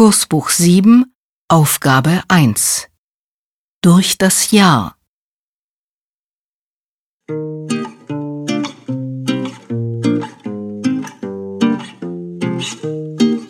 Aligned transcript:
Kursbuch 0.00 0.48
7, 0.48 1.04
Aufgabe 1.48 2.22
1. 2.26 2.88
Durch 3.82 4.16
das 4.16 4.50
Jahr. 4.50 4.96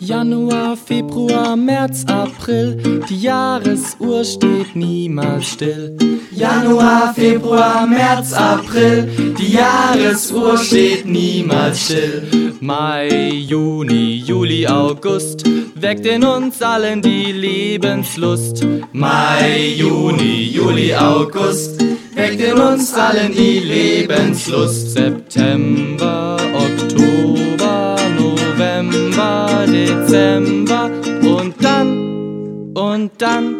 Januar, 0.01 0.75
Februar, 0.75 1.55
März, 1.55 2.03
April, 2.07 3.01
die 3.09 3.21
Jahresuhr 3.21 4.25
steht 4.25 4.75
niemals 4.75 5.53
still. 5.53 5.97
Januar, 6.31 7.13
Februar, 7.13 7.87
März, 7.87 8.33
April, 8.33 9.35
die 9.39 9.53
Jahresuhr 9.53 10.57
steht 10.57 11.05
niemals 11.05 11.85
still. 11.85 12.50
Mai, 12.63 13.07
Juni, 13.49 14.17
Juli, 14.23 14.67
August, 14.67 15.43
weckt 15.73 16.05
in 16.05 16.23
uns 16.23 16.61
allen 16.61 17.01
die 17.01 17.31
Lebenslust. 17.31 18.63
Mai, 18.91 19.73
Juni, 19.75 20.51
Juli, 20.53 20.93
August, 20.93 21.83
weckt 22.13 22.39
in 22.39 22.53
uns 22.59 22.93
allen 22.93 23.33
die 23.33 23.57
Lebenslust. 23.61 24.91
September, 24.91 26.37
Oktober, 26.53 27.95
November, 28.15 29.65
Dezember 29.65 30.91
und 31.23 31.55
dann, 31.63 32.73
und 32.75 33.11
dann 33.17 33.55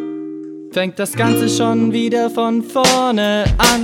fängt 0.72 1.00
das 1.00 1.14
Ganze 1.14 1.50
schon 1.50 1.92
wieder 1.92 2.30
von 2.30 2.62
vorne 2.62 3.46
an. 3.58 3.82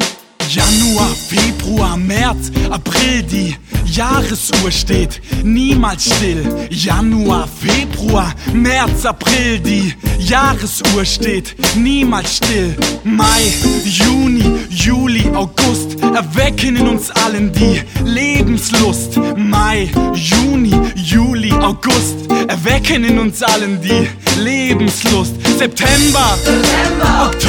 Januar, 0.48 1.10
Februar, 1.10 1.98
März, 1.98 2.52
April, 2.70 3.24
die 3.24 3.56
Jahresuhr 3.90 4.72
steht 4.72 5.22
niemals 5.44 6.06
still. 6.06 6.68
Januar, 6.70 7.48
Februar, 7.48 8.34
März, 8.54 9.06
April, 9.06 9.60
die 9.60 9.94
Jahresuhr 10.20 11.06
steht 11.06 11.56
niemals 11.76 12.38
still. 12.38 12.76
Mai, 13.04 13.54
Juni, 13.84 14.60
Juli, 14.70 15.30
August 15.34 16.00
erwecken 16.02 16.76
in 16.76 16.88
uns 16.88 17.10
allen 17.12 17.52
die 17.52 17.82
Lebenslust. 18.04 19.18
Mai, 19.38 19.90
Juni, 20.14 20.76
Juli, 20.96 21.52
August 21.54 22.30
erwecken 22.48 23.04
in 23.04 23.20
uns 23.20 23.42
allen 23.42 23.80
die 23.82 24.08
Lebenslust. 24.42 25.34
September, 25.58 26.38
September, 26.44 27.28
Oktober, 27.28 27.47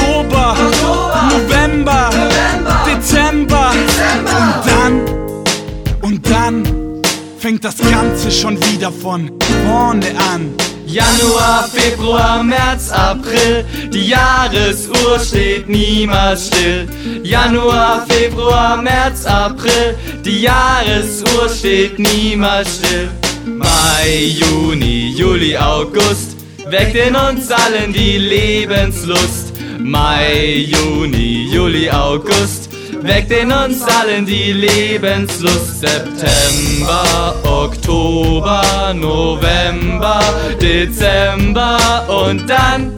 fängt 7.48 7.64
das 7.64 7.78
Ganze 7.78 8.30
schon 8.30 8.58
wieder 8.66 8.92
von 8.92 9.30
vorne 9.64 10.08
an. 10.34 10.52
Januar, 10.86 11.66
Februar, 11.72 12.42
März, 12.42 12.90
April, 12.90 13.64
die 13.90 14.08
Jahresuhr 14.08 15.18
steht 15.18 15.66
niemals 15.66 16.48
still. 16.48 16.86
Januar, 17.22 18.04
Februar, 18.06 18.82
März, 18.82 19.24
April, 19.24 19.96
die 20.26 20.42
Jahresuhr 20.42 21.48
steht 21.48 21.98
niemals 21.98 22.68
still. 22.80 23.08
Mai, 23.46 24.34
Juni, 24.40 25.14
Juli, 25.16 25.56
August, 25.56 26.36
weckt 26.68 26.96
in 26.96 27.16
uns 27.16 27.50
allen 27.50 27.94
die 27.94 28.18
Lebenslust. 28.18 29.54
Mai, 29.78 30.66
Juni, 30.68 31.48
Juli, 31.50 31.88
August, 31.90 32.67
weckt 33.08 33.32
in 33.32 33.50
uns 33.50 33.82
allen 33.82 34.26
die 34.26 34.52
Lebenslust. 34.52 35.80
September, 35.80 37.34
Oktober, 37.44 38.92
November, 38.94 40.20
Dezember 40.60 42.04
und 42.08 42.48
dann, 42.48 42.92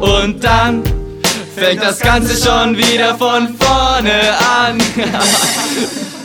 und 0.00 0.42
dann 0.42 0.82
fängt 1.54 1.82
das 1.82 2.00
Ganze 2.00 2.36
schon 2.36 2.76
wieder 2.76 3.16
von 3.16 3.54
vorne 3.58 4.36
an. 4.38 4.78